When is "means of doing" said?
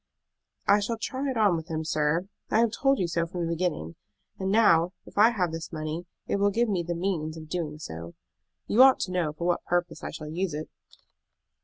6.95-7.77